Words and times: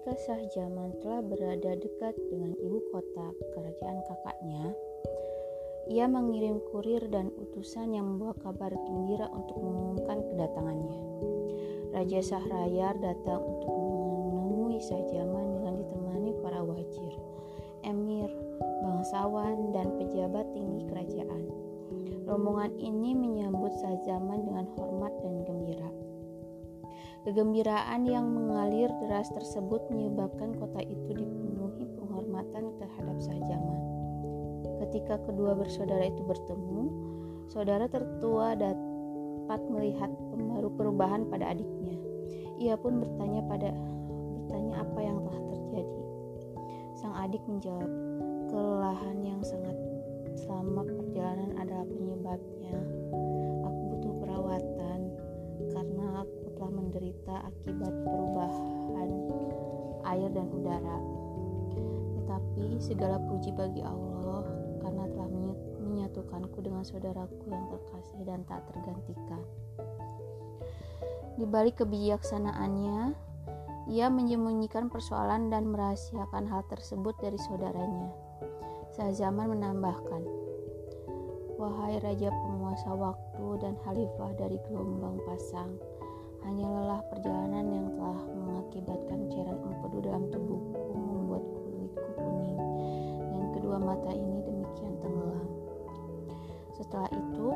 ketika 0.00 0.32
Shah 0.32 0.42
Jaman 0.56 0.96
telah 1.04 1.20
berada 1.20 1.76
dekat 1.76 2.16
dengan 2.32 2.56
ibu 2.56 2.80
kota 2.88 3.36
kerajaan 3.52 4.00
kakaknya, 4.08 4.72
ia 5.92 6.08
mengirim 6.08 6.56
kurir 6.72 7.04
dan 7.12 7.28
utusan 7.36 7.92
yang 7.92 8.08
membawa 8.08 8.32
kabar 8.40 8.72
gembira 8.72 9.28
untuk 9.28 9.60
mengumumkan 9.60 10.24
kedatangannya. 10.24 11.00
Raja 11.92 12.20
Sahrayar 12.24 12.96
datang 12.96 13.44
untuk 13.44 13.68
menemui 13.68 14.80
Shah 14.80 15.04
Jaman 15.12 15.60
dengan 15.60 15.74
ditemani 15.84 16.32
para 16.40 16.64
wajir, 16.64 17.12
emir, 17.84 18.32
bangsawan, 18.80 19.76
dan 19.76 20.00
pejabat 20.00 20.48
tinggi 20.56 20.80
kerajaan. 20.88 21.44
Rombongan 22.24 22.72
ini 22.80 23.12
menyambut 23.12 23.76
Shah 23.84 24.00
Jaman 24.08 24.48
dengan 24.48 24.64
hormat 24.80 25.12
dan 25.20 25.44
gembira. 25.44 25.99
Kegembiraan 27.20 28.08
yang 28.08 28.32
mengalir 28.32 28.88
deras 29.04 29.28
tersebut 29.36 29.84
menyebabkan 29.92 30.56
kota 30.56 30.80
itu 30.80 31.12
dipenuhi 31.12 31.84
penghormatan 32.00 32.72
terhadap 32.80 33.16
Shah 33.20 33.36
Jaman. 33.44 33.80
Ketika 34.80 35.20
kedua 35.28 35.52
bersaudara 35.52 36.08
itu 36.08 36.24
bertemu, 36.24 36.88
saudara 37.52 37.84
tertua 37.92 38.56
dapat 38.56 39.60
melihat 39.68 40.08
pengaruh 40.32 40.72
perubahan 40.72 41.28
pada 41.28 41.52
adiknya. 41.52 42.00
Ia 42.56 42.80
pun 42.80 43.04
bertanya 43.04 43.44
pada 43.44 43.68
bertanya 44.40 44.80
apa 44.80 45.00
yang 45.04 45.20
telah 45.20 45.42
terjadi. 45.52 46.02
Sang 46.96 47.12
adik 47.20 47.44
menjawab, 47.44 47.90
kelelahan 48.48 49.18
yang 49.20 49.44
sangat 49.44 49.76
selama 50.40 50.88
perjalanan 50.88 51.52
adalah 51.60 51.84
penyebabnya. 51.84 52.49
Menderita 57.10 57.42
akibat 57.42 57.94
perubahan 58.06 59.10
air 60.06 60.30
dan 60.30 60.46
udara. 60.54 60.98
Tetapi 62.14 62.78
segala 62.78 63.18
puji 63.18 63.50
bagi 63.50 63.82
Allah 63.82 64.46
karena 64.78 65.04
telah 65.10 65.28
menyatukanku 65.82 66.58
dengan 66.62 66.86
saudaraku 66.86 67.50
yang 67.50 67.66
terkasih 67.66 68.20
dan 68.22 68.46
tak 68.46 68.62
tergantikan. 68.70 69.42
Di 71.34 71.44
balik 71.50 71.82
kebijaksanaannya, 71.82 73.14
ia 73.90 74.06
menyembunyikan 74.06 74.86
persoalan 74.86 75.50
dan 75.50 75.66
merahasiakan 75.66 76.46
hal 76.46 76.62
tersebut 76.70 77.18
dari 77.18 77.38
saudaranya. 77.42 78.14
Zaman 79.00 79.56
menambahkan, 79.56 80.22
Wahai 81.56 81.96
Raja 82.04 82.28
penguasa 82.28 82.92
waktu 82.92 83.46
dan 83.64 83.74
Khalifah 83.80 84.36
dari 84.36 84.60
gelombang 84.68 85.16
pasang, 85.24 85.80
hanya 86.44 86.66
lelah 86.66 87.02
perjalanan 87.12 87.66
yang 87.68 87.88
telah 87.96 88.22
mengakibatkan 88.32 89.18
cairan 89.28 89.58
empedu 89.60 89.98
dalam 90.00 90.24
tubuhku 90.32 90.92
membuat 90.96 91.44
kulitku 91.44 92.08
kuning 92.16 92.60
dan 93.32 93.44
kedua 93.52 93.76
mata 93.76 94.10
ini 94.12 94.38
demikian 94.44 94.94
tenggelam. 95.04 95.48
Setelah 96.74 97.10
itu, 97.12 97.48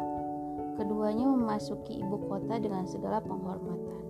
keduanya 0.76 1.26
memasuki 1.26 2.02
ibu 2.04 2.16
kota 2.28 2.60
dengan 2.60 2.84
segala 2.84 3.24
penghormatan. 3.24 4.04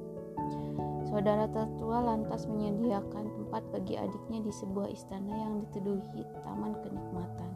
Saudara 1.07 1.47
tertua 1.47 2.03
lantas 2.03 2.51
menyediakan 2.51 3.31
tempat 3.39 3.63
bagi 3.71 3.95
adiknya 3.95 4.43
di 4.43 4.53
sebuah 4.53 4.91
istana 4.91 5.31
yang 5.31 5.63
dituduhi 5.63 6.27
taman 6.43 6.75
kenikmatan. 6.83 7.55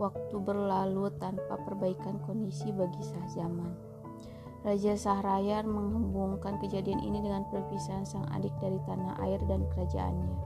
Waktu 0.00 0.36
berlalu 0.40 1.10
tanpa 1.18 1.58
perbaikan 1.66 2.22
kondisi 2.24 2.70
bagi 2.72 3.02
zaman. 3.34 3.87
Raja 4.68 5.00
Sahrayar 5.00 5.64
menghubungkan 5.64 6.60
kejadian 6.60 7.00
ini 7.00 7.24
dengan 7.24 7.48
perpisahan 7.48 8.04
sang 8.04 8.28
adik 8.36 8.52
dari 8.60 8.76
tanah 8.84 9.16
air 9.24 9.40
dan 9.48 9.64
kerajaannya. 9.72 10.36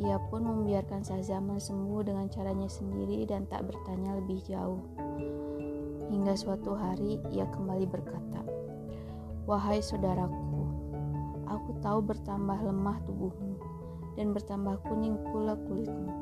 Ia 0.00 0.16
pun 0.32 0.48
membiarkan 0.48 1.04
Zaman 1.04 1.60
sembuh 1.60 2.08
dengan 2.08 2.32
caranya 2.32 2.72
sendiri 2.72 3.28
dan 3.28 3.44
tak 3.44 3.68
bertanya 3.68 4.16
lebih 4.16 4.40
jauh. 4.48 4.80
Hingga 6.08 6.40
suatu 6.40 6.72
hari 6.72 7.20
ia 7.28 7.44
kembali 7.52 7.84
berkata, 7.84 8.40
"Wahai 9.44 9.84
saudaraku, 9.84 10.48
Aku 11.48 11.80
tahu 11.80 12.04
bertambah 12.04 12.60
lemah 12.60 13.00
tubuhmu 13.08 13.56
dan 14.20 14.36
bertambah 14.36 14.84
kuning 14.84 15.16
pula 15.32 15.56
kulitmu. 15.56 16.12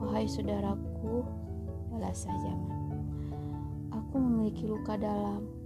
Wahai 0.00 0.24
saudaraku, 0.24 1.20
balas 1.92 2.24
Sajaman. 2.24 2.96
Aku 3.92 4.16
memiliki 4.16 4.64
luka 4.64 4.96
dalam. 4.96 5.59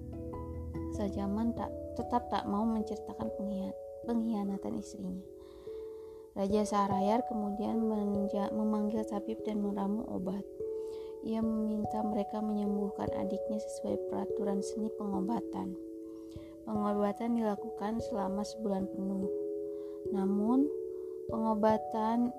Sajaman 0.94 1.50
tak 1.58 1.74
tetap 1.98 2.30
tak 2.30 2.46
mau 2.46 2.62
menceritakan 2.62 3.28
pengkhianatan 4.06 4.78
istrinya. 4.78 5.26
Raja 6.34 6.66
Sarayar 6.66 7.22
kemudian 7.30 7.78
memanggil 8.50 9.06
tabib 9.06 9.38
dan 9.46 9.62
meramu 9.62 10.02
obat. 10.10 10.42
Ia 11.22 11.38
meminta 11.40 12.02
mereka 12.02 12.42
menyembuhkan 12.42 13.06
adiknya 13.14 13.62
sesuai 13.62 14.10
peraturan 14.10 14.58
seni 14.58 14.90
pengobatan. 14.98 15.78
Pengobatan 16.66 17.38
dilakukan 17.38 18.02
selama 18.02 18.42
sebulan 18.42 18.90
penuh. 18.90 19.30
Namun, 20.10 20.66
pengobatan, 21.30 22.34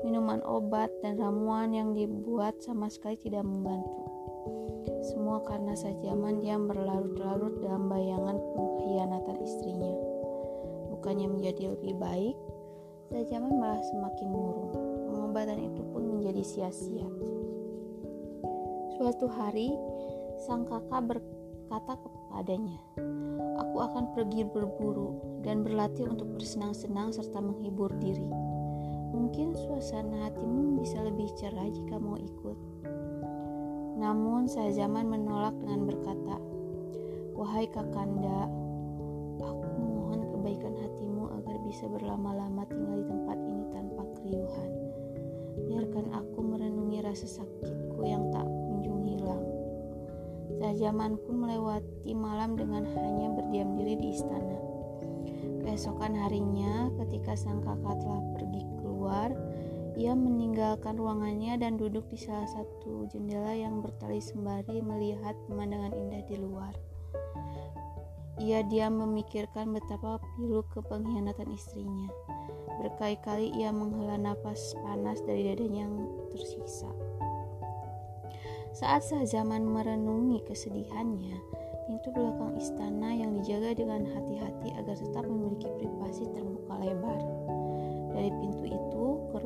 minuman 0.00 0.40
obat, 0.42 0.90
dan 1.04 1.20
ramuan 1.20 1.76
yang 1.76 1.92
dibuat 1.92 2.58
sama 2.64 2.88
sekali 2.88 3.20
tidak 3.20 3.44
membantu. 3.44 4.15
Semua 5.06 5.42
karena 5.44 5.74
Sajaman 5.74 6.42
dia 6.42 6.56
berlarut-larut 6.58 7.60
dalam 7.62 7.90
bayangan 7.90 8.38
pengkhianatan 8.54 9.36
istrinya. 9.42 9.94
Bukannya 10.94 11.28
menjadi 11.30 11.74
lebih 11.76 11.94
baik, 11.98 12.36
Sajaman 13.10 13.54
malah 13.58 13.82
semakin 13.86 14.28
murung. 14.30 14.70
Pengobatan 15.06 15.60
itu 15.62 15.82
pun 15.94 16.02
menjadi 16.18 16.42
sia-sia. 16.42 17.06
Suatu 18.98 19.28
hari, 19.28 19.70
sang 20.48 20.64
kakak 20.64 21.04
berkata 21.04 21.94
kepadanya, 22.00 22.80
Aku 23.60 23.76
akan 23.78 24.16
pergi 24.16 24.42
berburu 24.48 25.40
dan 25.44 25.62
berlatih 25.62 26.08
untuk 26.08 26.32
bersenang-senang 26.34 27.12
serta 27.12 27.38
menghibur 27.38 27.92
diri. 28.00 28.28
Mungkin 29.16 29.54
suasana 29.54 30.28
hatimu 30.28 30.80
bisa 30.82 31.00
lebih 31.04 31.28
cerah 31.38 31.68
jika 31.70 31.96
mau 31.96 32.18
ikut. 32.18 32.58
Namun 33.96 34.44
zaman 34.48 35.08
menolak 35.08 35.56
dengan 35.56 35.88
berkata, 35.88 36.36
Wahai 37.32 37.68
kakanda, 37.68 38.48
aku 39.40 39.76
mohon 39.80 40.24
kebaikan 40.32 40.72
hatimu 40.76 41.32
agar 41.40 41.56
bisa 41.64 41.84
berlama-lama 41.88 42.64
tinggal 42.68 43.00
di 43.00 43.06
tempat 43.08 43.38
ini 43.40 43.64
tanpa 43.72 44.02
keriuhan. 44.16 44.70
Biarkan 45.68 46.06
aku 46.12 46.38
merenungi 46.44 47.00
rasa 47.04 47.28
sakitku 47.28 48.00
yang 48.04 48.28
tak 48.32 48.44
kunjung 48.44 49.04
hilang. 49.04 49.44
Sajaman 50.60 51.20
pun 51.24 51.44
melewati 51.44 52.12
malam 52.16 52.56
dengan 52.56 52.84
hanya 52.84 53.32
berdiam 53.32 53.76
diri 53.76 53.96
di 54.00 54.08
istana. 54.16 54.56
Keesokan 55.64 56.16
harinya, 56.16 56.88
ketika 57.04 57.36
sang 57.36 57.60
kakak 57.60 58.00
telah 58.00 58.22
pergi 58.36 58.62
keluar, 58.80 59.28
ia 59.96 60.12
meninggalkan 60.12 61.00
ruangannya 61.00 61.56
dan 61.56 61.80
duduk 61.80 62.04
di 62.12 62.20
salah 62.20 62.44
satu 62.52 63.08
jendela 63.08 63.56
yang 63.56 63.80
bertali 63.80 64.20
sembari 64.20 64.84
melihat 64.84 65.32
pemandangan 65.48 65.96
indah 65.96 66.22
di 66.28 66.36
luar. 66.36 66.76
Ia 68.36 68.60
diam 68.68 69.00
memikirkan 69.00 69.72
betapa 69.72 70.20
pilu 70.36 70.60
ke 70.68 70.84
pengkhianatan 70.84 71.48
istrinya. 71.56 72.12
Berkali-kali 72.76 73.56
ia 73.56 73.72
menghela 73.72 74.20
napas 74.20 74.76
panas 74.84 75.24
dari 75.24 75.48
dadanya 75.48 75.88
yang 75.88 75.96
tersisa. 76.28 76.92
Saat 78.76 79.08
Zaman 79.08 79.64
merenungi 79.64 80.44
kesedihannya, 80.44 81.40
pintu 81.88 82.12
belakang 82.12 82.60
istana 82.60 83.16
yang 83.16 83.40
dijaga 83.40 83.72
dengan 83.72 84.04
hati-hati 84.04 84.68
agar 84.76 85.00
tetap 85.00 85.24
memiliki 85.24 85.72
privasi 85.80 86.28
terbuka 86.36 86.76
lebar. 86.84 87.20
Dari 88.12 88.28
pintu 88.36 88.65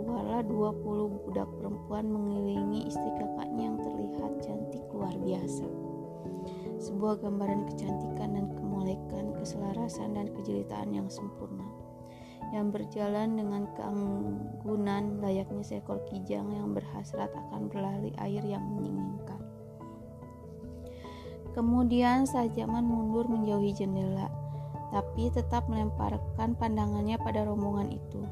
keluarlah 0.02 0.42
20 0.46 1.24
budak 1.28 1.48
perempuan 1.60 2.08
mengelilingi 2.08 2.88
istri 2.88 3.10
kakaknya 3.20 3.62
yang 3.72 3.78
terlihat 3.78 4.32
cantik 4.40 4.84
luar 4.92 5.14
biasa. 5.20 5.66
Sebuah 6.80 7.20
gambaran 7.20 7.68
kecantikan 7.68 8.40
dan 8.40 8.46
kemolekan, 8.56 9.36
keselarasan 9.36 10.16
dan 10.16 10.32
kejelitaan 10.32 10.96
yang 10.96 11.08
sempurna 11.12 11.68
yang 12.50 12.74
berjalan 12.74 13.38
dengan 13.38 13.70
keanggunan 13.78 15.22
layaknya 15.22 15.62
seekor 15.62 16.02
kijang 16.10 16.50
yang 16.50 16.74
berhasrat 16.74 17.30
akan 17.30 17.70
berlari 17.70 18.10
air 18.18 18.42
yang 18.42 18.62
menyinginkan. 18.74 19.38
Kemudian 21.54 22.26
Sajaman 22.26 22.86
mundur 22.86 23.26
menjauhi 23.26 23.74
jendela, 23.74 24.30
tapi 24.90 25.30
tetap 25.30 25.66
melemparkan 25.70 26.54
pandangannya 26.58 27.18
pada 27.18 27.46
rombongan 27.46 27.90
itu, 27.90 28.22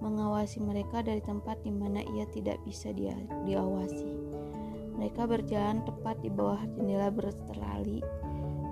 mengawasi 0.00 0.60
mereka 0.60 1.00
dari 1.00 1.20
tempat 1.24 1.60
di 1.64 1.72
mana 1.72 2.04
ia 2.16 2.28
tidak 2.32 2.60
bisa 2.64 2.92
dia, 2.92 3.16
diawasi. 3.48 4.08
Mereka 4.96 5.28
berjalan 5.28 5.84
tepat 5.84 6.20
di 6.24 6.32
bawah 6.32 6.60
jendela 6.76 7.12
berterali 7.12 8.00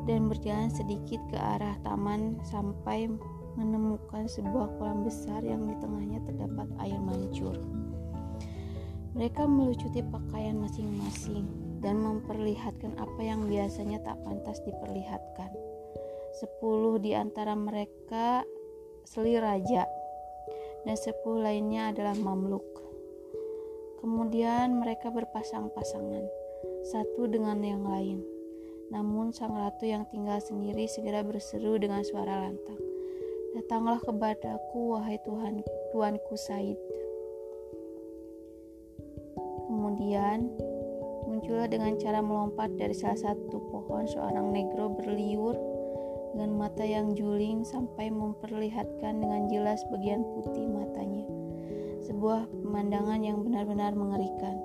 dan 0.08 0.28
berjalan 0.28 0.72
sedikit 0.72 1.20
ke 1.32 1.36
arah 1.36 1.76
taman 1.84 2.40
sampai 2.44 3.08
menemukan 3.54 4.26
sebuah 4.26 4.76
kolam 4.80 5.04
besar 5.06 5.40
yang 5.44 5.68
di 5.68 5.76
tengahnya 5.78 6.20
terdapat 6.26 6.68
air 6.82 6.98
mancur. 6.98 7.56
Mereka 9.14 9.46
melucuti 9.46 10.02
pakaian 10.02 10.58
masing-masing 10.58 11.46
dan 11.78 12.02
memperlihatkan 12.02 12.98
apa 12.98 13.20
yang 13.22 13.46
biasanya 13.46 14.02
tak 14.02 14.18
pantas 14.26 14.58
diperlihatkan. 14.66 15.54
Sepuluh 16.34 16.98
di 16.98 17.14
antara 17.14 17.54
mereka 17.54 18.42
seli 19.06 19.38
raja 19.38 19.86
dan 20.84 20.96
sepuluh 21.00 21.44
lainnya 21.44 21.90
adalah 21.90 22.14
mamluk. 22.16 22.64
Kemudian 24.04 24.76
mereka 24.76 25.08
berpasang-pasangan, 25.08 26.24
satu 26.84 27.24
dengan 27.24 27.64
yang 27.64 27.88
lain. 27.88 28.20
Namun 28.92 29.32
sang 29.32 29.56
ratu 29.56 29.88
yang 29.88 30.04
tinggal 30.12 30.38
sendiri 30.44 30.84
segera 30.84 31.24
berseru 31.24 31.80
dengan 31.80 32.04
suara 32.04 32.44
lantang. 32.44 32.76
Datanglah 33.56 33.96
kepadaku, 34.04 35.00
wahai 35.00 35.16
Tuhan, 35.24 35.64
Tuanku 35.90 36.36
Said. 36.36 36.76
Kemudian 39.64 40.52
muncullah 41.24 41.66
dengan 41.66 41.96
cara 41.96 42.20
melompat 42.20 42.76
dari 42.76 42.92
salah 42.92 43.16
satu 43.16 43.56
pohon 43.72 44.04
seorang 44.04 44.52
negro 44.52 44.92
berliur 44.92 45.56
dengan 46.34 46.58
mata 46.58 46.82
yang 46.82 47.14
juling 47.14 47.62
sampai 47.62 48.10
memperlihatkan 48.10 49.22
dengan 49.22 49.46
jelas 49.46 49.86
bagian 49.94 50.26
putih 50.34 50.66
matanya. 50.66 51.22
Sebuah 52.02 52.50
pemandangan 52.50 53.22
yang 53.22 53.46
benar-benar 53.46 53.94
mengerikan. 53.94 54.58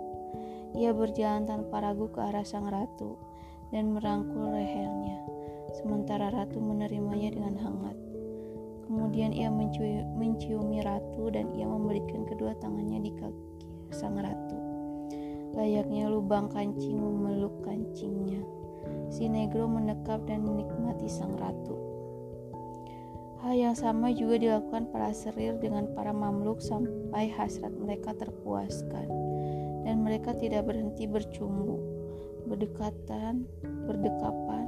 Ia 0.73 0.97
berjalan 0.97 1.45
tanpa 1.45 1.85
ragu 1.85 2.09
ke 2.09 2.17
arah 2.25 2.41
sang 2.41 2.65
ratu 2.65 3.21
dan 3.69 3.93
merangkul 3.93 4.49
lehernya, 4.49 5.21
sementara 5.77 6.33
ratu 6.33 6.57
menerimanya 6.57 7.37
dengan 7.37 7.55
hangat. 7.61 7.97
Kemudian 8.89 9.29
ia 9.29 9.53
menciumi 9.53 10.81
ratu 10.81 11.29
dan 11.29 11.53
ia 11.53 11.69
memberikan 11.69 12.25
kedua 12.25 12.57
tangannya 12.57 13.05
di 13.05 13.13
kaki 13.13 13.49
sang 13.93 14.17
ratu. 14.17 14.57
Layaknya 15.53 16.09
lubang 16.09 16.49
kancing 16.49 16.97
memeluk 16.97 17.53
kancingnya. 17.61 18.41
Si 19.09 19.25
negro 19.25 19.65
menekap 19.65 20.23
dan 20.29 20.45
menikmati 20.45 21.09
sang 21.09 21.35
ratu. 21.37 21.75
Hal 23.39 23.55
yang 23.55 23.75
sama 23.75 24.11
juga 24.11 24.35
dilakukan 24.35 24.91
para 24.91 25.15
serir 25.15 25.55
dengan 25.63 25.87
para 25.95 26.11
mamluk 26.11 26.59
sampai 26.59 27.31
hasrat 27.31 27.71
mereka 27.71 28.11
terpuaskan. 28.19 29.07
Dan 29.87 30.03
mereka 30.03 30.35
tidak 30.35 30.67
berhenti 30.67 31.07
bercumbu, 31.07 31.79
berdekatan, 32.51 33.47
berdekapan, 33.87 34.67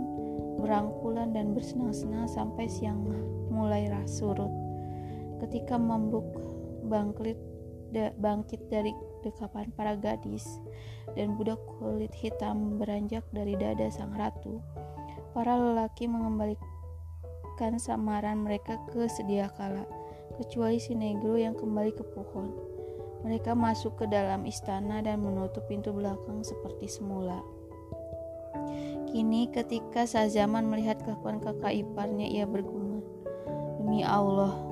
berangkulan 0.61 1.35
dan 1.35 1.51
bersenang-senang 1.51 2.31
sampai 2.31 2.71
siang 2.71 3.03
mulai 3.51 3.91
surut. 4.07 4.49
Ketika 5.43 5.75
Mamluk 5.75 6.25
bangkit, 6.87 7.35
bangkit 7.93 8.71
dari 8.71 8.95
dekapan 9.21 9.69
para 9.75 9.93
gadis 9.99 10.45
dan 11.13 11.35
budak 11.35 11.59
kulit 11.77 12.11
hitam 12.15 12.79
beranjak 12.79 13.23
dari 13.35 13.59
dada 13.59 13.91
sang 13.91 14.15
ratu, 14.15 14.63
para 15.35 15.55
lelaki 15.59 16.07
mengembalikan 16.07 17.75
samaran 17.77 18.41
mereka 18.41 18.79
ke 18.89 19.05
sedia 19.11 19.51
kala, 19.53 19.83
kecuali 20.39 20.79
si 20.79 20.95
negro 20.95 21.35
yang 21.35 21.53
kembali 21.53 21.91
ke 21.91 22.03
pohon. 22.15 22.51
Mereka 23.21 23.53
masuk 23.53 24.01
ke 24.01 24.05
dalam 24.09 24.49
istana 24.49 25.03
dan 25.05 25.21
menutup 25.21 25.61
pintu 25.69 25.93
belakang 25.93 26.41
seperti 26.41 26.89
semula. 26.89 27.37
Kini 29.11 29.51
ketika 29.51 30.07
Sazaman 30.07 30.71
melihat 30.71 31.03
kelakuan 31.03 31.37
kakak 31.43 31.75
iparnya, 31.75 32.25
ia 32.25 32.47
bergumam, 32.47 33.03
Demi 33.77 34.01
Allah, 34.07 34.70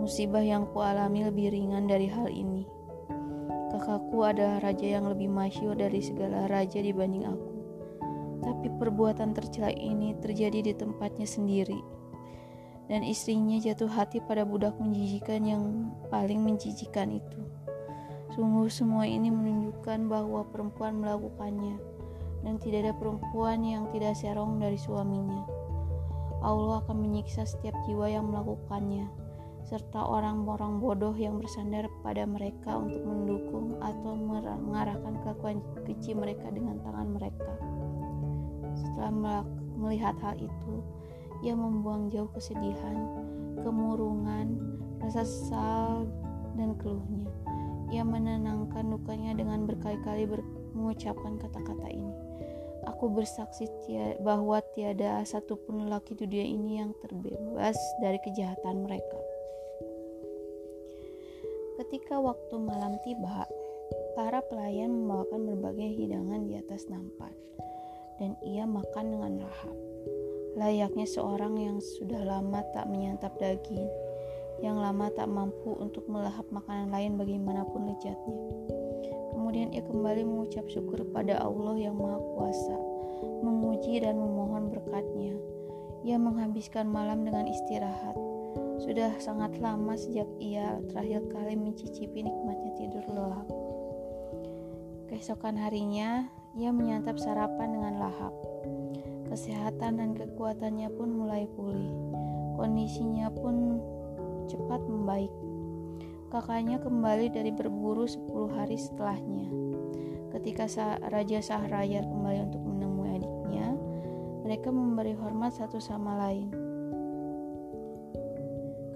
musibah 0.00 0.40
yang 0.40 0.64
kualami 0.72 1.28
lebih 1.28 1.52
ringan 1.52 1.84
dari 1.84 2.08
hal 2.08 2.32
ini. 2.32 2.64
Kakakku 3.68 4.24
adalah 4.24 4.64
raja 4.64 4.96
yang 4.96 5.04
lebih 5.06 5.28
masyur 5.28 5.76
dari 5.76 6.00
segala 6.00 6.48
raja 6.48 6.80
dibanding 6.80 7.28
aku. 7.28 7.52
Tapi 8.40 8.66
perbuatan 8.80 9.36
tercela 9.36 9.68
ini 9.68 10.16
terjadi 10.18 10.64
di 10.64 10.72
tempatnya 10.72 11.28
sendiri. 11.28 11.78
Dan 12.88 13.04
istrinya 13.04 13.60
jatuh 13.60 13.86
hati 13.86 14.18
pada 14.24 14.42
budak 14.42 14.80
menjijikan 14.80 15.44
yang 15.44 15.92
paling 16.08 16.42
menjijikan 16.42 17.20
itu. 17.20 17.40
Sungguh 18.34 18.66
semua 18.72 19.04
ini 19.04 19.28
menunjukkan 19.28 20.08
bahwa 20.08 20.48
perempuan 20.48 20.98
melakukannya 20.98 21.78
dan 22.40 22.56
tidak 22.56 22.88
ada 22.88 22.94
perempuan 22.96 23.60
yang 23.62 23.84
tidak 23.92 24.16
serong 24.16 24.56
dari 24.58 24.80
suaminya. 24.80 25.44
Allah 26.40 26.80
akan 26.80 26.96
menyiksa 27.04 27.44
setiap 27.44 27.76
jiwa 27.84 28.08
yang 28.08 28.32
melakukannya, 28.32 29.06
serta 29.70 30.02
orang-orang 30.02 30.82
bodoh 30.82 31.14
yang 31.14 31.38
bersandar 31.38 31.86
pada 32.02 32.26
mereka 32.26 32.74
untuk 32.74 33.06
mendukung 33.06 33.78
atau 33.78 34.18
mengarahkan 34.58 35.14
kelakuan 35.22 35.62
keji 35.86 36.10
mereka 36.18 36.50
dengan 36.50 36.82
tangan 36.82 37.14
mereka. 37.14 37.46
Setelah 38.74 39.46
melihat 39.78 40.18
hal 40.26 40.34
itu, 40.42 40.74
ia 41.46 41.54
membuang 41.54 42.10
jauh 42.10 42.26
kesedihan, 42.34 42.98
kemurungan, 43.62 44.58
rasa 44.98 45.22
sesal, 45.22 46.10
dan 46.58 46.74
keluhnya. 46.74 47.30
Ia 47.94 48.02
menenangkan 48.02 48.90
dukanya 48.90 49.38
dengan 49.38 49.70
berkali-kali 49.70 50.26
mengucapkan 50.74 51.38
kata-kata 51.38 51.86
ini. 51.94 52.14
Aku 52.90 53.06
bersaksi 53.06 53.70
bahwa 54.18 54.58
tiada 54.74 55.22
satupun 55.22 55.86
lelaki 55.86 56.18
di 56.18 56.26
dunia 56.26 56.46
ini 56.58 56.72
yang 56.82 56.90
terbebas 56.98 57.78
dari 58.02 58.18
kejahatan 58.18 58.82
mereka. 58.82 59.29
Ketika 61.90 62.22
waktu 62.22 62.54
malam 62.54 63.02
tiba, 63.02 63.50
para 64.14 64.38
pelayan 64.46 64.94
membawakan 64.94 65.42
berbagai 65.42 65.90
hidangan 65.98 66.46
di 66.46 66.54
atas 66.54 66.86
nampan, 66.86 67.34
dan 68.22 68.38
ia 68.46 68.62
makan 68.62 69.10
dengan 69.10 69.42
lahap. 69.42 69.74
Layaknya 70.54 71.02
seorang 71.02 71.58
yang 71.58 71.82
sudah 71.82 72.22
lama 72.22 72.62
tak 72.70 72.86
menyantap 72.86 73.34
daging, 73.42 73.90
yang 74.62 74.78
lama 74.78 75.10
tak 75.10 75.26
mampu 75.26 75.74
untuk 75.82 76.06
melahap 76.06 76.46
makanan 76.54 76.94
lain 76.94 77.18
bagaimanapun 77.18 77.82
lezatnya. 77.90 78.38
Kemudian 79.34 79.74
ia 79.74 79.82
kembali 79.82 80.22
mengucap 80.22 80.70
syukur 80.70 81.02
pada 81.10 81.42
Allah 81.42 81.74
yang 81.74 81.98
Maha 81.98 82.22
Kuasa, 82.22 82.78
memuji 83.42 83.98
dan 83.98 84.14
memohon 84.14 84.70
berkatnya. 84.70 85.34
Ia 86.06 86.22
menghabiskan 86.22 86.86
malam 86.86 87.26
dengan 87.26 87.50
istirahat. 87.50 88.29
Sudah 88.80 89.12
sangat 89.20 89.60
lama 89.60 89.92
sejak 89.92 90.24
ia 90.40 90.80
terakhir 90.88 91.28
kali 91.28 91.52
mencicipi 91.52 92.24
nikmatnya 92.24 92.72
tidur 92.80 93.04
lelap. 93.12 93.44
Keesokan 95.12 95.60
harinya, 95.60 96.24
ia 96.56 96.72
menyantap 96.72 97.20
sarapan 97.20 97.76
dengan 97.76 98.00
lahap. 98.00 98.32
Kesehatan 99.28 100.00
dan 100.00 100.10
kekuatannya 100.16 100.88
pun 100.96 101.12
mulai 101.12 101.44
pulih. 101.52 101.92
Kondisinya 102.56 103.28
pun 103.28 103.84
cepat 104.48 104.80
membaik. 104.88 105.30
Kakaknya 106.32 106.80
kembali 106.80 107.30
dari 107.30 107.52
berburu 107.52 108.08
10 108.08 108.48
hari 108.54 108.80
setelahnya. 108.80 109.50
Ketika 110.30 110.70
Raja 111.10 111.42
Sahrayar 111.42 112.06
kembali 112.06 112.38
untuk 112.48 112.62
menemui 112.62 113.18
adiknya, 113.18 113.74
mereka 114.46 114.70
memberi 114.70 115.12
hormat 115.18 115.52
satu 115.58 115.82
sama 115.82 116.16
lain. 116.16 116.59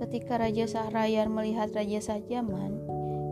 Ketika 0.04 0.36
Raja 0.36 0.68
Sahrayar 0.68 1.32
melihat 1.32 1.72
Raja 1.72 1.96
Sajaman, 1.96 2.76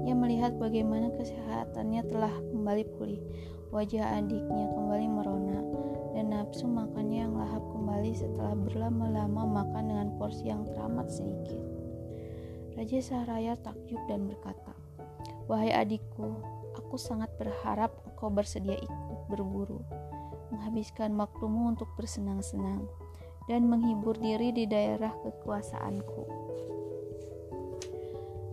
ia 0.08 0.16
melihat 0.16 0.56
bagaimana 0.56 1.12
kesehatannya 1.20 2.00
telah 2.08 2.32
kembali 2.48 2.88
pulih. 2.96 3.20
Wajah 3.68 4.16
adiknya 4.16 4.72
kembali 4.72 5.04
merona 5.04 5.60
dan 6.16 6.32
nafsu 6.32 6.64
makannya 6.64 7.28
yang 7.28 7.36
lahap 7.36 7.60
kembali 7.76 8.16
setelah 8.16 8.56
berlama-lama 8.56 9.44
makan 9.60 9.84
dengan 9.84 10.08
porsi 10.16 10.48
yang 10.48 10.64
teramat 10.64 11.12
sedikit. 11.12 11.60
Raja 12.72 13.04
Sahraya 13.04 13.52
takjub 13.60 14.00
dan 14.08 14.32
berkata, 14.32 14.72
Wahai 15.52 15.76
adikku, 15.76 16.40
aku 16.72 16.96
sangat 16.96 17.28
berharap 17.36 17.92
engkau 18.08 18.32
bersedia 18.32 18.80
ikut 18.80 19.20
berburu, 19.28 19.84
menghabiskan 20.48 21.12
waktumu 21.20 21.68
untuk 21.68 21.92
bersenang-senang, 22.00 22.88
dan 23.44 23.68
menghibur 23.68 24.16
diri 24.16 24.56
di 24.56 24.64
daerah 24.64 25.12
kekuasaanku. 25.20 26.41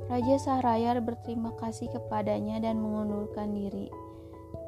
Raja 0.10 0.42
Sahrayar 0.42 0.98
berterima 1.06 1.54
kasih 1.62 1.86
kepadanya 1.94 2.58
dan 2.58 2.82
mengundurkan 2.82 3.54
diri. 3.54 3.94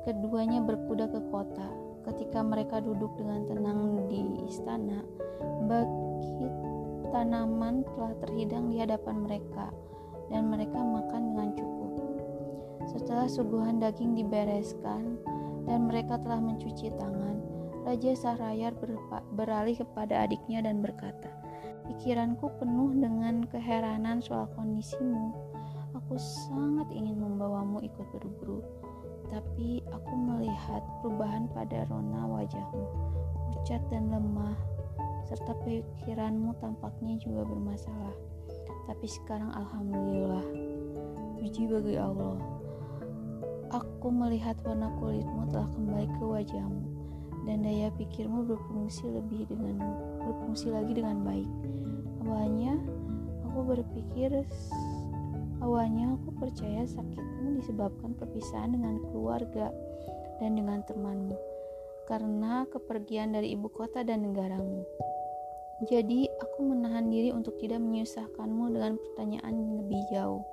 Keduanya 0.06 0.62
berkuda 0.62 1.10
ke 1.10 1.18
kota. 1.34 1.66
Ketika 2.06 2.46
mereka 2.46 2.78
duduk 2.78 3.18
dengan 3.18 3.50
tenang 3.50 4.06
di 4.06 4.22
istana, 4.46 5.02
Bakit 5.66 6.54
tanaman 7.10 7.82
telah 7.90 8.14
terhidang 8.22 8.70
di 8.70 8.86
hadapan 8.86 9.26
mereka, 9.26 9.74
dan 10.30 10.54
mereka 10.54 10.78
makan 10.78 11.34
dengan 11.34 11.50
cukup. 11.58 11.92
Setelah 12.94 13.26
suguhan 13.26 13.82
daging 13.82 14.14
dibereskan 14.14 15.18
dan 15.66 15.90
mereka 15.90 16.22
telah 16.22 16.38
mencuci 16.38 16.94
tangan, 17.02 17.42
Raja 17.82 18.14
Sahrayar 18.14 18.78
beralih 19.34 19.74
kepada 19.74 20.22
adiknya 20.22 20.62
dan 20.62 20.86
berkata, 20.86 21.34
Pikiranku 21.92 22.48
penuh 22.56 22.96
dengan 22.96 23.44
keheranan 23.52 24.24
soal 24.24 24.48
kondisimu. 24.56 25.36
Aku 25.92 26.16
sangat 26.16 26.88
ingin 26.96 27.20
membawamu 27.20 27.84
ikut 27.84 28.08
berburu, 28.16 28.64
tapi 29.28 29.84
aku 29.92 30.14
melihat 30.16 30.80
perubahan 31.04 31.52
pada 31.52 31.84
rona 31.92 32.24
wajahmu, 32.32 32.88
pucat 33.52 33.84
dan 33.92 34.08
lemah, 34.08 34.56
serta 35.28 35.52
pikiranmu 35.68 36.56
tampaknya 36.64 37.20
juga 37.20 37.44
bermasalah. 37.44 38.16
Tapi 38.88 39.08
sekarang 39.12 39.52
alhamdulillah, 39.52 40.48
puji 41.44 41.68
bagi 41.76 42.00
Allah. 42.00 42.40
Aku 43.68 44.08
melihat 44.16 44.56
warna 44.64 44.88
kulitmu 44.96 45.44
telah 45.52 45.68
kembali 45.76 46.08
ke 46.08 46.24
wajahmu 46.24 46.91
dan 47.46 47.66
daya 47.66 47.90
pikirmu 47.98 48.46
berfungsi 48.46 49.10
lebih 49.10 49.50
dengan 49.50 49.82
berfungsi 50.22 50.70
lagi 50.70 50.94
dengan 50.94 51.26
baik. 51.26 51.50
Awalnya 52.22 52.78
aku 53.50 53.60
berpikir 53.66 54.46
awalnya 55.62 56.18
aku 56.18 56.30
percaya 56.38 56.86
sakitmu 56.86 57.62
disebabkan 57.62 58.18
perpisahan 58.18 58.74
dengan 58.78 59.02
keluarga 59.10 59.70
dan 60.42 60.58
dengan 60.58 60.82
temanmu 60.86 61.38
karena 62.10 62.66
kepergian 62.68 63.32
dari 63.32 63.56
ibu 63.56 63.72
kota 63.72 64.04
dan 64.04 64.26
negaramu. 64.28 64.84
Jadi, 65.82 66.30
aku 66.30 66.62
menahan 66.62 67.10
diri 67.10 67.34
untuk 67.34 67.58
tidak 67.58 67.82
menyusahkanmu 67.82 68.70
dengan 68.70 69.02
pertanyaan 69.02 69.82
lebih 69.82 70.02
jauh. 70.14 70.46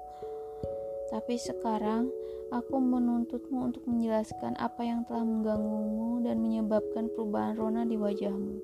Tapi 1.12 1.36
sekarang, 1.36 2.08
aku 2.48 2.80
menuntutmu 2.80 3.68
untuk 3.72 3.84
menjelaskan 3.84 4.56
apa 4.56 4.80
yang 4.80 5.04
telah 5.04 5.24
mengganggumu 5.24 6.24
dan 6.24 6.40
menyebabkan 6.40 7.12
perubahan 7.12 7.56
rona 7.60 7.84
di 7.84 8.00
wajahmu. 8.00 8.56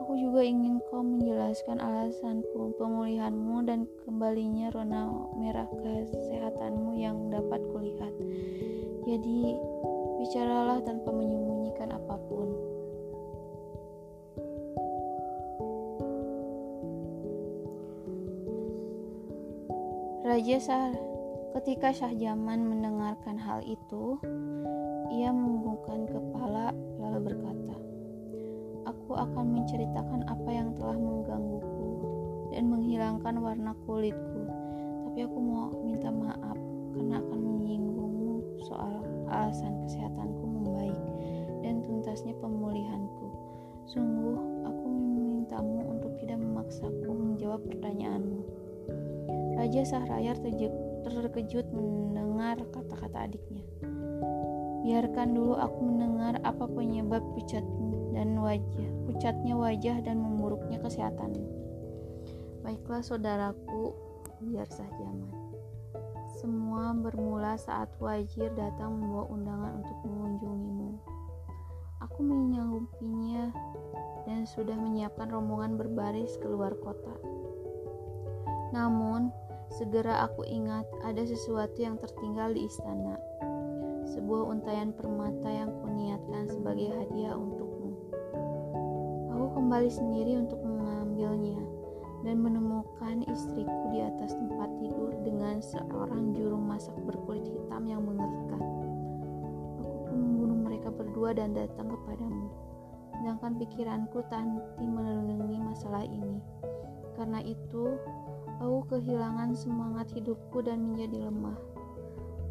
Aku 0.00 0.16
juga 0.16 0.40
ingin 0.40 0.80
kau 0.88 1.04
menjelaskan 1.04 1.76
alasan 1.76 2.40
pemulihanmu 2.80 3.68
dan 3.68 3.84
kembalinya 4.00 4.72
rona 4.72 5.12
merah 5.36 5.68
kesehatanmu 5.68 6.96
yang 6.96 7.28
dapat 7.28 7.60
kulihat. 7.68 8.14
Jadi, 9.04 9.60
bicaralah 10.16 10.80
tanpa 10.80 11.12
menyembunyikan 11.12 11.92
apa 11.92 12.16
pun. 12.16 12.48
Raja 20.24 20.56
ketika 21.50 21.90
Syah 21.90 22.14
Jaman 22.14 22.62
mendengarkan 22.62 23.34
hal 23.34 23.66
itu, 23.66 24.22
ia 25.10 25.34
mengunggungkan 25.34 26.06
kepala 26.06 26.70
lalu 27.02 27.34
berkata, 27.34 27.76
Aku 28.86 29.18
akan 29.18 29.60
menceritakan 29.60 30.26
apa 30.30 30.50
yang 30.50 30.70
telah 30.78 30.94
menggangguku 30.94 31.90
dan 32.54 32.70
menghilangkan 32.70 33.34
warna 33.42 33.74
kulitku. 33.86 34.46
Tapi 35.10 35.26
aku 35.26 35.38
mau 35.42 35.74
minta 35.82 36.08
maaf 36.10 36.58
karena 36.94 37.18
akan 37.18 37.40
menyinggungmu 37.42 38.62
soal 38.66 39.02
alasan 39.30 39.74
kesehatanku 39.86 40.44
membaik 40.46 41.02
dan 41.66 41.82
tuntasnya 41.82 42.34
pemulihanku. 42.38 43.26
Sungguh, 43.90 44.38
aku 44.62 44.86
memintamu 44.86 45.98
untuk 45.98 46.14
tidak 46.22 46.38
memaksaku 46.38 47.10
menjawab 47.10 47.58
pertanyaanmu. 47.66 48.42
Raja 49.58 49.82
Sahrayar 49.82 50.38
terkejut 51.08 51.66
mendengar 51.72 52.60
kata-kata 52.70 53.28
adiknya. 53.30 53.64
Biarkan 54.80 55.36
dulu 55.36 55.54
aku 55.60 55.78
mendengar 55.84 56.40
apa 56.40 56.64
penyebab 56.64 57.20
pucat 57.36 57.64
dan 58.16 58.36
wajah, 58.40 58.90
pucatnya 59.08 59.54
wajah 59.56 59.96
dan 60.00 60.20
memburuknya 60.20 60.80
kesehatanmu. 60.80 61.46
Baiklah 62.60 63.00
saudaraku, 63.04 63.92
biar 64.40 64.68
zaman. 64.68 65.28
Semua 66.40 66.96
bermula 66.96 67.60
saat 67.60 67.92
Wajir 68.00 68.48
datang 68.56 68.96
membawa 68.96 69.28
undangan 69.28 69.72
untuk 69.84 69.98
mengunjungimu. 70.08 70.90
Aku 72.00 72.24
menyanggupinya 72.24 73.52
dan 74.24 74.48
sudah 74.48 74.72
menyiapkan 74.72 75.28
rombongan 75.28 75.76
berbaris 75.76 76.40
keluar 76.40 76.72
kota. 76.80 77.12
Namun, 78.72 79.28
Segera 79.70 80.26
aku 80.26 80.42
ingat 80.50 80.82
ada 81.06 81.22
sesuatu 81.22 81.78
yang 81.78 81.94
tertinggal 82.02 82.50
di 82.50 82.66
istana. 82.66 83.14
Sebuah 84.02 84.50
untayan 84.50 84.90
permata 84.90 85.46
yang 85.46 85.70
kuniatkan 85.78 86.50
sebagai 86.50 86.90
hadiah 86.90 87.38
untukmu. 87.38 87.94
Aku 89.30 89.46
kembali 89.54 89.86
sendiri 89.86 90.42
untuk 90.42 90.58
mengambilnya 90.66 91.62
dan 92.26 92.42
menemukan 92.42 93.22
istriku 93.30 93.94
di 93.94 94.02
atas 94.02 94.34
tempat 94.34 94.68
tidur 94.82 95.14
dengan 95.22 95.62
seorang 95.62 96.34
juru 96.34 96.58
masak 96.58 96.98
berkulit 97.06 97.46
hitam 97.46 97.86
yang 97.86 98.02
mengerikan. 98.02 98.60
Aku 99.78 99.96
pun 100.10 100.18
membunuh 100.18 100.58
mereka 100.66 100.90
berdua 100.90 101.30
dan 101.30 101.54
datang 101.54 101.94
kepadamu. 101.94 102.50
Sedangkan 103.22 103.54
pikiranku 103.54 104.18
tanti 104.26 104.82
menelengi 104.82 105.62
masalah 105.62 106.02
ini. 106.02 106.42
Karena 107.14 107.44
itu, 107.44 108.00
Aku 108.60 108.84
kehilangan 108.92 109.56
semangat 109.56 110.12
hidupku 110.12 110.60
dan 110.60 110.92
menjadi 110.92 111.32
lemah. 111.32 111.56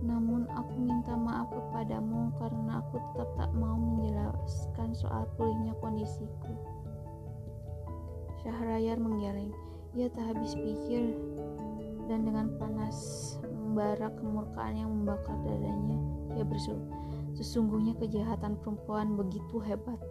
Namun 0.01 0.49
aku 0.49 0.73
minta 0.81 1.13
maaf 1.13 1.53
kepadamu 1.53 2.33
karena 2.41 2.81
aku 2.81 2.97
tetap 2.97 3.29
tak 3.37 3.51
mau 3.53 3.77
menjelaskan 3.77 4.89
soal 4.97 5.29
pulihnya 5.37 5.77
kondisiku. 5.77 6.53
Syahrayar 8.41 8.97
menggeleng. 8.97 9.53
Ia 9.93 10.09
tak 10.09 10.33
habis 10.33 10.57
pikir 10.57 11.13
dan 12.09 12.25
dengan 12.25 12.57
panas 12.57 12.97
membara 13.45 14.09
kemurkaan 14.17 14.81
yang 14.81 14.89
membakar 14.89 15.37
dadanya, 15.45 16.01
ia 16.33 16.41
berseru, 16.41 16.81
sesungguhnya 17.37 17.93
kejahatan 18.01 18.57
perempuan 18.57 19.13
begitu 19.13 19.61
hebat. 19.61 20.01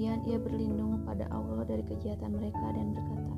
Kemudian 0.00 0.24
ia 0.32 0.40
berlindung 0.40 1.04
pada 1.04 1.28
Allah 1.28 1.60
dari 1.68 1.84
kejahatan 1.84 2.32
mereka 2.32 2.72
dan 2.72 2.96
berkata, 2.96 3.36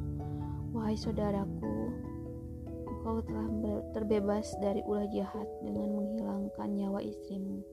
Wahai 0.70 0.94
saudaraku, 0.94 1.90
engkau 2.86 3.18
telah 3.26 3.50
terbebas 3.90 4.46
dari 4.62 4.78
ulah 4.86 5.10
jahat 5.10 5.42
dengan 5.66 5.90
menghilangkan 5.90 6.70
nyawa 6.78 7.02
istrimu. 7.02 7.66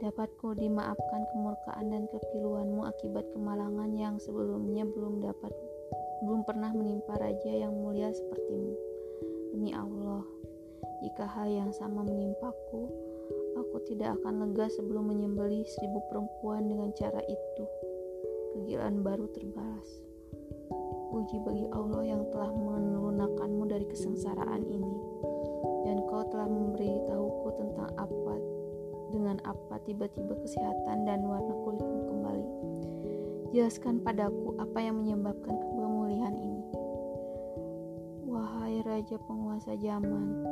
Dapatku 0.00 0.56
dimaafkan 0.56 1.28
kemurkaan 1.28 1.92
dan 1.92 2.08
kepiluanmu 2.08 2.88
akibat 2.88 3.28
kemalangan 3.36 3.92
yang 3.92 4.16
sebelumnya 4.16 4.88
belum 4.88 5.20
dapat 5.20 5.52
belum 6.24 6.40
pernah 6.48 6.72
menimpa 6.72 7.20
raja 7.20 7.52
yang 7.52 7.76
mulia 7.76 8.08
sepertimu. 8.16 8.72
Demi 9.52 9.76
Allah, 9.76 10.24
jika 11.04 11.28
hal 11.36 11.52
yang 11.52 11.68
sama 11.68 12.00
menimpaku, 12.00 12.88
aku 13.60 13.76
tidak 13.84 14.16
akan 14.24 14.40
lega 14.40 14.72
sebelum 14.72 15.04
menyembelih 15.04 15.68
seribu 15.68 16.00
perempuan 16.08 16.64
dengan 16.64 16.96
cara 16.96 17.20
itu. 17.20 17.64
Kegilaan 18.56 19.04
baru 19.04 19.28
terbalas. 19.36 20.00
Puji 21.12 21.36
bagi 21.44 21.68
Allah 21.76 22.16
yang 22.16 22.24
telah 22.32 22.48
melunakkanmu 22.56 23.68
dari 23.68 23.84
kesengsaraan 23.84 24.64
ini. 24.64 24.96
Dan 25.84 26.00
kau 26.08 26.24
telah 26.32 26.48
memberitahuku 26.48 27.48
tentang 27.60 27.92
apa 28.00 28.34
dengan 29.12 29.36
apa 29.44 29.76
tiba-tiba 29.84 30.40
kesehatan 30.40 31.04
dan 31.04 31.28
warna 31.28 31.52
kulitmu 31.68 32.00
kembali. 32.08 32.48
Jelaskan 33.52 34.00
padaku 34.00 34.56
apa 34.56 34.78
yang 34.80 35.04
menyebabkan 35.04 35.60
kepemulihan 35.60 36.32
ini. 36.32 36.64
Wahai 38.24 38.80
Raja 38.82 39.20
penguasa 39.20 39.76
zaman, 39.76 40.42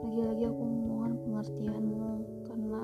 lagi-lagi 0.00 0.48
aku 0.48 0.62
memohon 0.64 1.12
pengertianmu 1.28 2.08
karena 2.48 2.82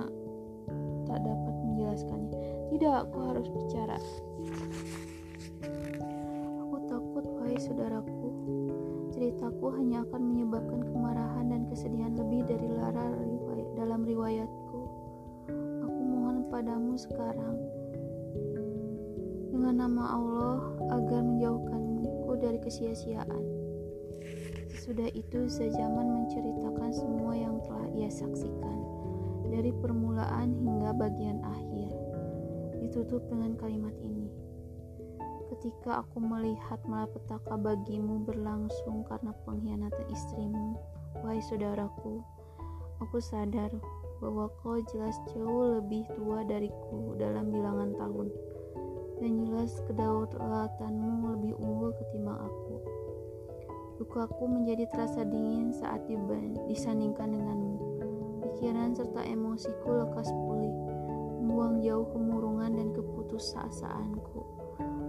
tak 1.08 1.18
dapat 1.24 1.54
menjelaskannya. 1.64 2.37
Tidak, 2.68 2.94
aku 2.94 3.16
harus 3.24 3.48
bicara. 3.50 3.98
saudaraku, 7.58 8.30
ceritaku 9.10 9.74
hanya 9.74 10.06
akan 10.06 10.22
menyebabkan 10.30 10.80
kemarahan 10.86 11.50
dan 11.50 11.66
kesedihan 11.66 12.14
lebih 12.14 12.46
dari 12.46 12.70
lara 12.70 13.10
dalam 13.74 14.06
riwayatku. 14.06 14.80
Aku 15.82 16.00
mohon 16.06 16.46
padamu 16.48 16.94
sekarang, 16.94 17.58
dengan 19.50 19.84
nama 19.84 20.04
Allah, 20.14 20.58
agar 20.94 21.20
menjauhkanku 21.26 22.32
dari 22.38 22.58
kesia-siaan. 22.62 23.44
Sesudah 24.70 25.10
itu, 25.10 25.50
Zajaman 25.50 26.24
menceritakan 26.24 26.90
semua 26.94 27.34
yang 27.34 27.58
telah 27.66 27.90
ia 27.98 28.08
saksikan, 28.08 28.78
dari 29.50 29.74
permulaan 29.74 30.54
hingga 30.62 30.94
bagian 30.94 31.42
akhir. 31.42 31.67
Ditutup 32.88 33.20
dengan 33.28 33.52
kalimat 33.60 33.92
ini 34.00 34.48
ketika 35.48 36.04
aku 36.04 36.20
melihat 36.20 36.78
malapetaka 36.84 37.56
bagimu 37.56 38.20
berlangsung 38.24 39.02
karena 39.08 39.32
pengkhianatan 39.48 40.06
istrimu, 40.12 40.76
wahai 41.24 41.40
saudaraku, 41.40 42.20
aku 43.00 43.18
sadar 43.18 43.72
bahwa 44.20 44.52
kau 44.60 44.78
jelas 44.92 45.16
jauh 45.32 45.80
lebih 45.80 46.04
tua 46.14 46.44
dariku 46.44 47.16
dalam 47.16 47.50
bilangan 47.50 47.92
tahun. 47.96 48.28
dan 49.18 49.34
jelas 49.50 49.74
kedaulatanmu 49.90 51.34
lebih 51.34 51.58
unggul 51.58 51.90
ketimbang 51.90 52.38
aku. 52.38 52.78
Lukaku 53.98 54.46
menjadi 54.46 54.86
terasa 54.94 55.26
dingin 55.26 55.74
saat 55.74 56.06
disandingkan 56.70 57.26
denganmu. 57.26 57.76
Pikiran 58.46 58.94
serta 58.94 59.26
emosiku 59.26 60.06
lekas 60.06 60.30
pulih, 60.30 60.70
membuang 61.48 61.80
jauh 61.80 62.04
kemurungan 62.12 62.76
dan 62.76 62.88
keputusasaaanku. 62.92 64.40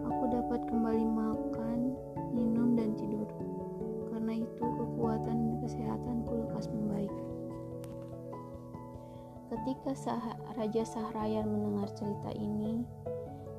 Aku 0.08 0.24
dapat 0.31 0.63
kembali 0.72 1.03
makan, 1.03 2.00
minum, 2.31 2.79
dan 2.79 2.96
tidur. 2.96 3.27
Karena 4.08 4.39
itu 4.39 4.63
kekuatan 4.63 5.36
dan 5.36 5.55
kesehatanku 5.60 6.31
lekas 6.48 6.72
membaik. 6.72 7.12
Ketika 9.51 9.91
Sah 10.00 10.39
Raja 10.55 10.88
Sahrayan 10.88 11.51
mendengar 11.51 11.91
cerita 11.91 12.31
ini, 12.31 12.88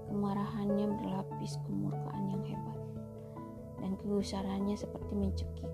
kemarahannya 0.08 0.88
berlapis 1.04 1.60
kemurkaan 1.68 2.32
yang 2.32 2.44
hebat 2.48 2.80
dan 3.84 3.92
kegusarannya 4.00 4.80
seperti 4.80 5.12
mencekik. 5.12 5.68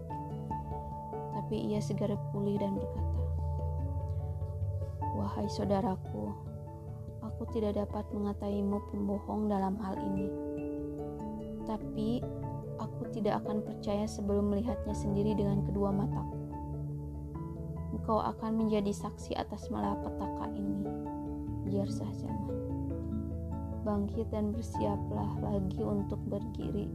Tapi 1.38 1.70
ia 1.70 1.78
segera 1.78 2.18
pulih 2.34 2.58
dan 2.58 2.74
berkata, 2.74 3.22
Wahai 5.14 5.46
saudaraku, 5.46 6.45
aku 7.36 7.52
tidak 7.52 7.76
dapat 7.76 8.08
mengataimu 8.16 8.80
pembohong 8.88 9.52
dalam 9.52 9.76
hal 9.84 9.92
ini. 10.00 10.32
Tapi 11.68 12.24
aku 12.80 13.12
tidak 13.12 13.44
akan 13.44 13.60
percaya 13.60 14.08
sebelum 14.08 14.56
melihatnya 14.56 14.96
sendiri 14.96 15.36
dengan 15.36 15.60
kedua 15.68 15.92
mataku. 15.92 16.40
Engkau 17.92 18.24
akan 18.24 18.64
menjadi 18.64 18.96
saksi 18.96 19.36
atas 19.36 19.68
malapetaka 19.68 20.48
ini, 20.56 20.88
biar 21.68 21.92
saja 21.92 22.32
bangkit 23.86 24.26
dan 24.34 24.50
bersiaplah 24.50 25.38
lagi 25.46 25.78
untuk 25.78 26.18
berdiri, 26.26 26.90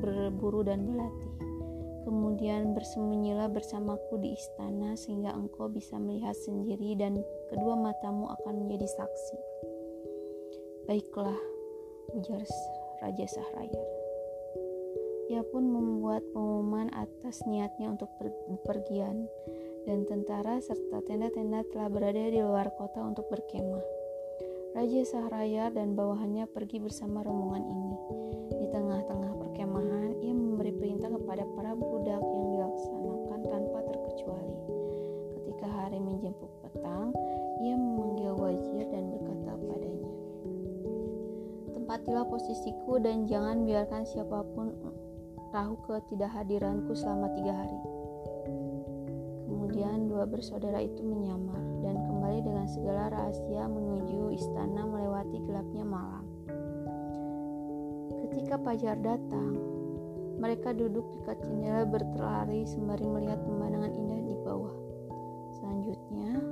berburu 0.00 0.64
dan 0.64 0.88
berlatih. 0.88 1.34
Kemudian 2.08 2.72
bersembunyilah 2.72 3.52
bersamaku 3.52 4.16
di 4.24 4.32
istana 4.32 4.96
sehingga 4.96 5.36
engkau 5.36 5.68
bisa 5.68 6.00
melihat 6.00 6.32
sendiri 6.32 6.96
dan 6.96 7.20
kedua 7.52 7.76
matamu 7.76 8.32
akan 8.40 8.64
menjadi 8.64 8.88
saksi. 8.88 9.49
Baiklah, 10.90 11.38
ujar 12.18 12.42
Raja 12.98 13.26
Sahrayar. 13.30 13.86
Ia 15.30 15.46
pun 15.46 15.70
membuat 15.70 16.18
pengumuman 16.34 16.90
atas 16.90 17.46
niatnya 17.46 17.94
untuk 17.94 18.10
berpergian 18.18 19.30
dan 19.86 20.02
tentara 20.10 20.58
serta 20.58 20.98
tenda-tenda 21.06 21.62
telah 21.70 21.86
berada 21.94 22.34
di 22.34 22.42
luar 22.42 22.74
kota 22.74 23.06
untuk 23.06 23.22
berkemah. 23.30 23.86
Raja 24.74 25.06
Sahraya 25.06 25.70
dan 25.70 25.94
bawahannya 25.94 26.50
pergi 26.50 26.82
bersama 26.82 27.22
rombongan 27.22 27.70
ini. 27.70 27.94
Di 28.58 28.66
tengah-tengah 28.74 29.30
perkemahan, 29.46 30.18
ia 30.18 30.34
memberi 30.34 30.74
perintah 30.74 31.14
kepada 31.14 31.46
para 31.54 31.78
budak 31.78 32.18
yang 32.18 32.39
Tempatilah 42.10 42.26
posisiku 42.26 42.98
dan 42.98 43.30
jangan 43.30 43.62
biarkan 43.62 44.02
siapa 44.02 44.42
pun 44.42 44.74
tahu 45.54 45.78
ketidakhadiranku 45.86 46.90
selama 46.90 47.30
tiga 47.38 47.54
hari. 47.54 47.78
Kemudian 49.46 50.10
dua 50.10 50.26
bersaudara 50.26 50.82
itu 50.82 51.06
menyamar 51.06 51.62
dan 51.86 52.02
kembali 52.02 52.42
dengan 52.42 52.66
segala 52.66 53.14
rahasia 53.14 53.62
menuju 53.70 54.34
istana 54.34 54.90
melewati 54.90 55.38
gelapnya 55.38 55.86
malam. 55.86 56.26
Ketika 58.26 58.58
Pajar 58.58 58.98
datang, 58.98 59.54
mereka 60.42 60.74
duduk 60.74 61.06
dekat 61.22 61.46
jendela 61.46 61.86
berterlari 61.86 62.66
sembari 62.66 63.06
melihat 63.06 63.38
pemandangan 63.46 63.94
indah 63.94 64.20
di 64.26 64.34
bawah. 64.42 64.74
Selanjutnya, 65.62 66.42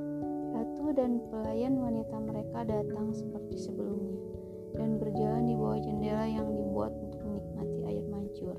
ratu 0.54 0.94
dan 0.94 1.18
pelayan 1.34 1.82
wanita 1.82 2.14
mereka 2.22 2.62
datang 2.62 3.10
seperti 3.10 3.58
sebelumnya 3.58 4.37
dan 4.74 5.00
berjalan 5.00 5.48
di 5.48 5.54
bawah 5.54 5.80
jendela 5.80 6.26
yang 6.28 6.48
dibuat 6.52 6.92
untuk 6.98 7.20
menikmati 7.24 7.78
air 7.88 8.04
mancur. 8.08 8.56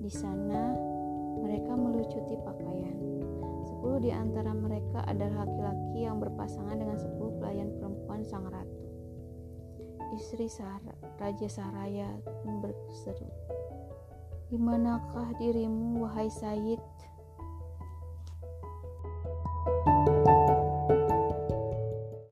Di 0.00 0.10
sana, 0.10 0.74
mereka 1.38 1.72
melucuti 1.76 2.34
pakaian. 2.40 2.96
Sepuluh 3.64 4.00
di 4.00 4.12
antara 4.12 4.52
mereka 4.52 5.04
adalah 5.08 5.44
laki-laki 5.44 6.04
yang 6.04 6.20
berpasangan 6.20 6.76
dengan 6.76 6.96
sepuluh 7.00 7.32
pelayan 7.40 7.72
perempuan 7.76 8.20
sang 8.24 8.48
ratu. 8.48 8.84
Istri 10.14 10.46
Sahara, 10.46 10.94
Raja 11.18 11.48
Saraya 11.50 12.06
pun 12.44 12.62
berseru, 12.62 13.26
Di 14.46 14.54
manakah 14.60 15.34
dirimu, 15.42 16.06
wahai 16.06 16.30
Said? 16.30 16.78